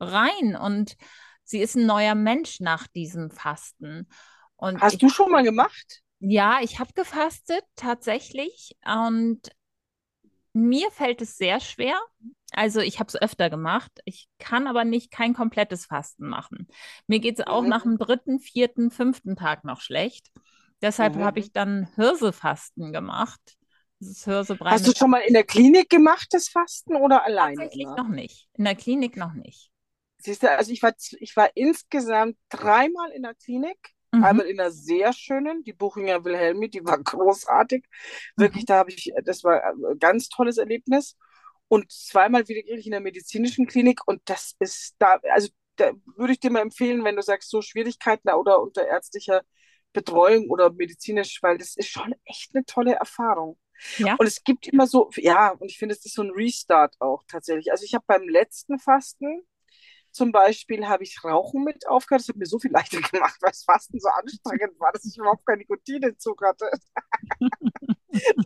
[0.00, 0.96] rein und
[1.44, 4.08] sie ist ein neuer Mensch nach diesem Fasten.
[4.56, 6.02] Und Hast ich, du schon mal gemacht?
[6.20, 9.40] ja, ich habe gefastet tatsächlich und
[10.54, 12.00] mir fällt es sehr schwer.
[12.52, 13.92] Also ich habe es öfter gemacht.
[14.04, 16.68] Ich kann aber nicht kein komplettes Fasten machen.
[17.08, 17.68] Mir geht es auch Mhm.
[17.68, 20.30] nach dem dritten, vierten, fünften Tag noch schlecht.
[20.82, 21.44] Deshalb habe Mhm.
[21.44, 23.40] ich dann Hirsefasten gemacht.
[24.00, 27.64] Das ist Hirsebrei Hast du schon mal in der Klinik gemacht, das Fasten oder alleine
[27.64, 27.96] tatsächlich immer?
[27.96, 28.48] noch nicht.
[28.54, 29.70] In der Klinik noch nicht.
[30.18, 33.78] Siehst du, also ich war, ich war insgesamt dreimal in der Klinik.
[34.16, 34.24] Mhm.
[34.24, 37.84] Einmal in einer sehr schönen, die Buchinger Wilhelmi, die war großartig.
[38.36, 38.66] Wirklich, Mhm.
[38.66, 41.16] da habe ich, das war ein ganz tolles Erlebnis.
[41.68, 44.00] Und zweimal wieder in der medizinischen Klinik.
[44.06, 47.62] Und das ist da, also da würde ich dir mal empfehlen, wenn du sagst, so
[47.62, 49.42] Schwierigkeiten oder unter ärztlicher
[49.92, 53.58] Betreuung oder medizinisch, weil das ist schon echt eine tolle Erfahrung.
[53.98, 54.18] Ja.
[54.18, 57.24] Und es gibt immer so, ja, und ich finde, es ist so ein Restart auch
[57.28, 57.72] tatsächlich.
[57.72, 59.42] Also ich habe beim letzten Fasten
[60.14, 62.22] zum Beispiel habe ich Rauchen mit aufgehört.
[62.22, 65.18] Das hat mir so viel leichter gemacht, weil das Fasten so anstrengend war, dass ich
[65.18, 66.70] überhaupt keinen Nikotinentzug hatte.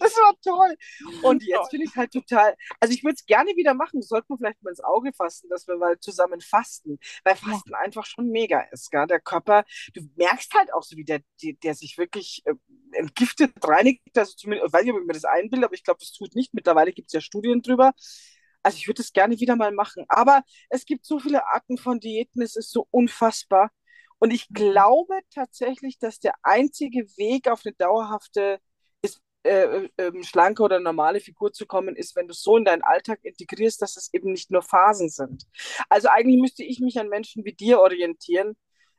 [0.01, 0.77] Das war toll.
[1.23, 4.01] Und jetzt finde ich halt total, also ich würde es gerne wieder machen.
[4.01, 7.75] Das sollte man vielleicht mal ins Auge fassen, dass wir mal zusammen fasten, weil Fasten
[7.75, 8.91] einfach schon mega ist.
[8.91, 9.07] Gell?
[9.07, 12.55] Der Körper, du merkst halt auch so, wie der, der, der sich wirklich äh,
[12.93, 14.01] entgiftet, reinigt.
[14.17, 16.35] Also zumindest, ich weiß nicht, ob ich mir das einbilde, aber ich glaube, das tut
[16.35, 16.55] nicht.
[16.55, 17.93] Mittlerweile gibt es ja Studien drüber.
[18.63, 20.05] Also ich würde es gerne wieder mal machen.
[20.09, 23.71] Aber es gibt so viele Arten von Diäten, es ist so unfassbar.
[24.19, 28.59] Und ich glaube tatsächlich, dass der einzige Weg auf eine dauerhafte
[29.03, 32.65] ist, äh, äh, schlanke oder normale Figur zu kommen, ist, wenn du es so in
[32.65, 35.45] deinen Alltag integrierst, dass es eben nicht nur Phasen sind.
[35.89, 38.57] Also eigentlich müsste ich mich an Menschen wie dir orientieren,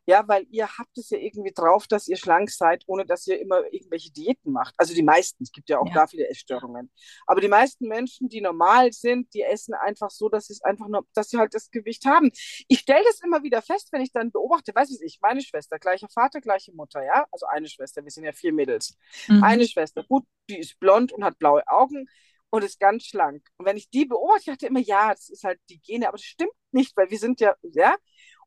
[0.09, 3.39] ja, weil ihr habt es ja irgendwie drauf, dass ihr schlank seid, ohne dass ihr
[3.39, 4.73] immer irgendwelche Diäten macht.
[4.77, 5.93] Also die meisten, es gibt ja auch Ja.
[5.93, 6.91] da viele Essstörungen.
[7.27, 11.05] Aber die meisten Menschen, die normal sind, die essen einfach so, dass es einfach nur,
[11.13, 12.31] dass sie halt das Gewicht haben.
[12.67, 15.77] Ich stelle das immer wieder fest, wenn ich dann beobachte, weiß ich nicht, meine Schwester,
[15.77, 18.97] gleicher Vater, gleiche Mutter, ja, also eine Schwester, wir sind ja vier Mädels.
[19.27, 19.43] Mhm.
[19.43, 22.07] Eine Schwester, gut, die ist blond und hat blaue Augen
[22.49, 23.47] und ist ganz schlank.
[23.57, 26.17] Und wenn ich die beobachte, ich dachte immer, ja, das ist halt die Gene, aber
[26.17, 27.95] das stimmt nicht, weil wir sind ja, ja.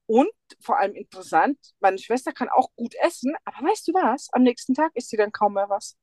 [0.06, 4.28] Und vor allem interessant, meine Schwester kann auch gut essen, aber weißt du was?
[4.32, 5.96] Am nächsten Tag isst sie dann kaum mehr was.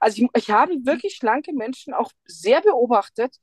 [0.00, 3.36] Also ich, ich habe wirklich schlanke Menschen auch sehr beobachtet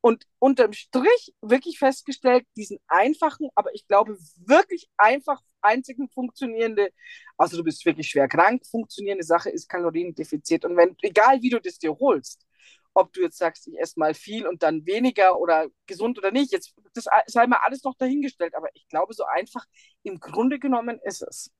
[0.00, 6.90] und unterm Strich wirklich festgestellt, diesen einfachen, aber ich glaube wirklich einfach einzigen funktionierende,
[7.36, 10.64] also du bist wirklich schwer krank, funktionierende Sache ist Kaloriendefizit.
[10.64, 12.46] Und wenn, egal wie du das dir holst,
[12.94, 16.52] ob du jetzt sagst, ich esse mal viel und dann weniger oder gesund oder nicht,
[16.52, 19.64] jetzt das sei mal alles noch dahingestellt, aber ich glaube, so einfach
[20.02, 21.50] im Grunde genommen ist es.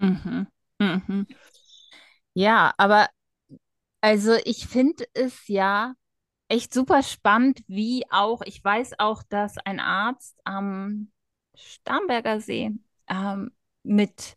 [0.00, 0.46] Mhm.
[0.80, 1.26] Mhm.
[2.34, 3.08] Ja, aber
[4.00, 5.94] also ich finde es ja
[6.48, 11.12] echt super spannend, wie auch, ich weiß auch, dass ein Arzt am
[11.54, 12.72] Starnberger See
[13.08, 14.36] ähm, mit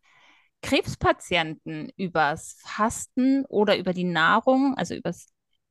[0.62, 5.28] Krebspatienten übers Fasten oder über die Nahrung, also übers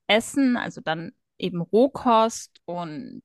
[0.06, 3.22] Essen, also dann eben Rohkost und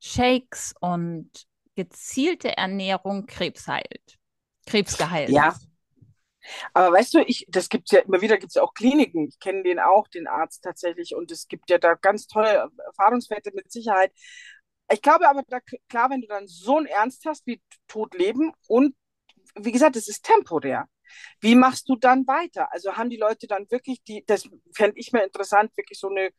[0.00, 1.30] Shakes und
[1.74, 4.18] gezielte Ernährung Krebs heilt,
[4.66, 5.30] Krebs geheilt.
[5.30, 5.54] Ja,
[6.72, 9.28] aber weißt du, ich, das gibt es ja immer wieder, gibt es ja auch Kliniken.
[9.28, 13.52] Ich kenne den auch, den Arzt tatsächlich, und es gibt ja da ganz tolle Erfahrungswerte
[13.54, 14.12] mit Sicherheit.
[14.90, 18.52] Ich glaube aber, da, klar, wenn du dann so einen Ernst hast wie Tod leben
[18.66, 18.94] und
[19.54, 20.86] wie gesagt, es ist temporär.
[21.40, 22.72] Wie machst du dann weiter?
[22.72, 26.30] Also haben die Leute dann wirklich die, das fände ich mir interessant, wirklich so eine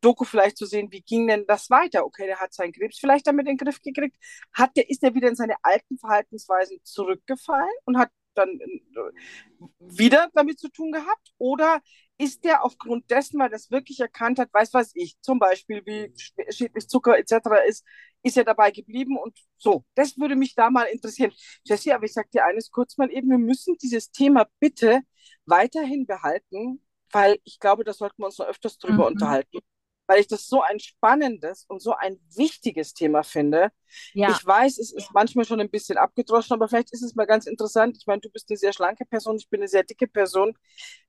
[0.00, 2.04] Doku vielleicht zu sehen, wie ging denn das weiter?
[2.04, 4.16] Okay, der hat seinen Krebs vielleicht damit in den Griff gekriegt.
[4.52, 10.30] Hat der, ist er wieder in seine alten Verhaltensweisen zurückgefallen und hat dann äh, wieder
[10.34, 11.32] damit zu tun gehabt?
[11.38, 11.80] Oder
[12.18, 16.12] ist der aufgrund dessen, weil das wirklich erkannt hat, weiß was ich, zum Beispiel wie
[16.50, 17.56] schädlich Zucker etc.
[17.64, 17.84] ist,
[18.22, 19.84] ist er dabei geblieben und so.
[19.94, 21.32] Das würde mich da mal interessieren.
[21.64, 25.00] Jessie, aber ich sage dir eines kurz mal eben, wir müssen dieses Thema bitte
[25.46, 29.06] weiterhin behalten, weil ich glaube, da sollten wir uns noch öfters drüber Mhm.
[29.06, 29.58] unterhalten,
[30.08, 33.70] weil ich das so ein spannendes und so ein wichtiges Thema finde.
[34.12, 37.26] Ja, Ich weiß, es ist manchmal schon ein bisschen abgedroschen, aber vielleicht ist es mal
[37.26, 37.96] ganz interessant.
[37.98, 40.54] Ich meine, du bist eine sehr schlanke Person, ich bin eine sehr dicke Person.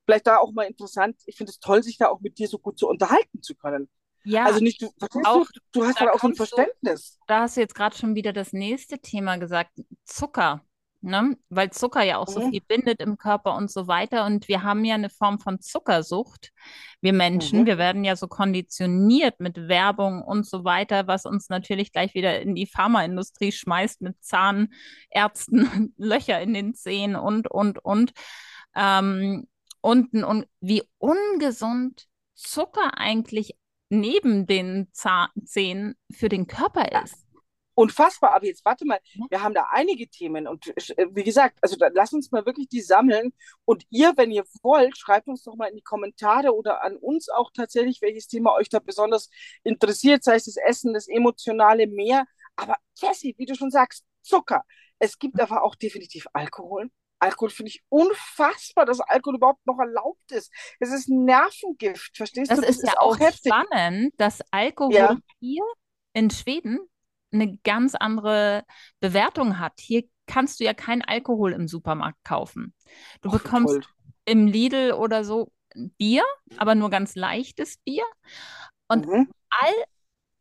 [0.06, 1.16] Vielleicht da auch mal interessant.
[1.26, 3.88] Ich finde es toll, sich da auch mit dir so gut zu unterhalten zu können.
[4.24, 4.90] ja, Also nicht, du,
[5.22, 7.18] auch, du, du hast da da auch so ein kommst du, Verständnis.
[7.26, 9.72] da hast du jetzt gerade schon wieder das nächste Thema gesagt,
[10.04, 10.64] Zucker,
[11.02, 11.36] ne?
[11.48, 12.50] Weil Zucker ja auch so Mhm.
[12.50, 14.24] viel bindet im Körper und so weiter.
[14.26, 16.50] Und wir haben ja eine Form von Zuckersucht.
[17.00, 17.66] Wir Menschen, Mhm.
[17.66, 22.40] wir werden ja so konditioniert mit Werbung und so weiter, was uns natürlich gleich wieder
[22.40, 24.68] in die Pharmaindustrie schmeißt mit Zahnärzten,
[25.96, 28.12] Löcher in den Zähnen und, und, und.
[28.76, 29.46] Ähm,
[29.82, 33.56] und, und wie ungesund Zucker eigentlich
[33.88, 37.26] neben den Zähnen für den Körper ist.
[37.80, 41.76] Unfassbar, aber jetzt warte mal, wir haben da einige Themen und äh, wie gesagt, also
[41.94, 43.32] lass uns mal wirklich die sammeln
[43.64, 47.30] und ihr, wenn ihr wollt, schreibt uns doch mal in die Kommentare oder an uns
[47.30, 49.30] auch tatsächlich, welches Thema euch da besonders
[49.62, 54.62] interessiert, sei es das Essen, das emotionale mehr, aber Jessie, wie du schon sagst, Zucker.
[54.98, 56.90] Es gibt aber auch definitiv Alkohol.
[57.18, 60.52] Alkohol finde ich unfassbar, dass Alkohol überhaupt noch erlaubt ist.
[60.80, 62.66] Es ist Nervengift, verstehst das du?
[62.66, 63.54] Das ist ja auch heftig.
[63.54, 65.16] spannend, dass Alkohol ja.
[65.38, 65.64] hier
[66.12, 66.89] in Schweden
[67.32, 68.64] eine ganz andere
[69.00, 69.74] Bewertung hat.
[69.78, 72.74] Hier kannst du ja keinen Alkohol im Supermarkt kaufen.
[73.20, 73.82] Du Och, bekommst toll.
[74.24, 75.52] im Lidl oder so
[75.98, 76.24] Bier,
[76.56, 78.04] aber nur ganz leichtes Bier.
[78.88, 79.28] Und mhm.
[79.50, 79.74] all,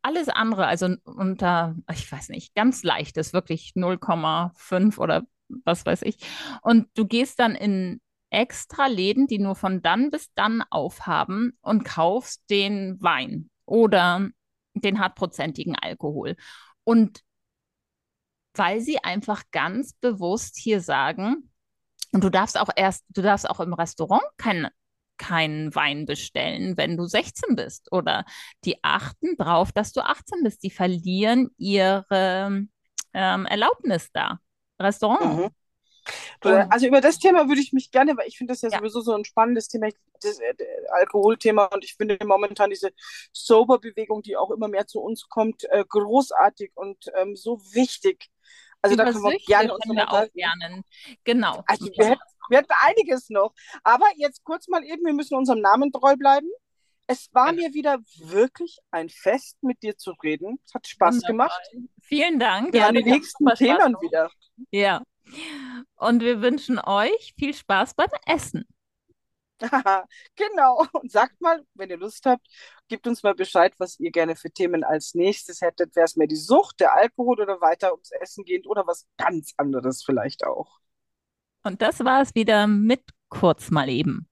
[0.01, 5.23] alles andere, also unter, ich weiß nicht, ganz leichtes, wirklich 0,5 oder
[5.65, 6.17] was weiß ich.
[6.61, 11.83] Und du gehst dann in extra Läden, die nur von dann bis dann aufhaben und
[11.83, 14.29] kaufst den Wein oder
[14.75, 16.35] den hartprozentigen Alkohol.
[16.83, 17.23] Und
[18.53, 21.51] weil sie einfach ganz bewusst hier sagen,
[22.11, 24.69] und du darfst auch erst, du darfst auch im Restaurant keinen
[25.19, 27.91] keinen Wein bestellen, wenn du 16 bist.
[27.91, 28.25] Oder
[28.63, 30.63] die achten drauf, dass du 18 bist.
[30.63, 32.65] Die verlieren ihre
[33.13, 34.39] ähm, Erlaubnis da.
[34.81, 35.37] Restaurant.
[35.37, 35.49] Mhm.
[36.69, 39.01] Also über das Thema würde ich mich gerne, weil ich finde das ja, ja, sowieso
[39.01, 39.89] so ein spannendes Thema,
[40.21, 40.53] das äh,
[40.91, 42.91] Alkoholthema und ich finde momentan diese
[43.33, 48.29] Sober-Bewegung, die auch immer mehr zu uns kommt, äh, großartig und ähm, so wichtig.
[48.81, 50.83] Also über da können wir Süchte gerne uns wir auch lernen.
[51.23, 51.63] Genau.
[51.67, 53.53] Also wir hätten, wir hätten einiges noch.
[53.83, 56.47] Aber jetzt kurz mal eben, wir müssen unserem Namen treu bleiben.
[57.07, 60.59] Es war mir wieder wirklich ein Fest, mit dir zu reden.
[60.63, 61.31] Es hat Spaß Wundervoll.
[61.31, 61.71] gemacht.
[62.03, 62.73] Vielen Dank.
[62.75, 64.29] Ja, haben die nächsten Themen wieder.
[64.69, 65.01] Ja.
[65.95, 68.65] Und wir wünschen euch viel Spaß beim Essen.
[70.35, 70.85] genau.
[70.93, 72.47] Und sagt mal, wenn ihr Lust habt,
[72.87, 75.95] gebt uns mal Bescheid, was ihr gerne für Themen als nächstes hättet.
[75.95, 79.53] Wäre es mehr die Sucht, der Alkohol oder weiter ums Essen gehend oder was ganz
[79.57, 80.79] anderes vielleicht auch.
[81.63, 84.28] Und das war es wieder mit kurz mal eben.